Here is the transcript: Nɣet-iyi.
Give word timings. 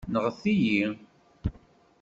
Nɣet-iyi. 0.13 0.85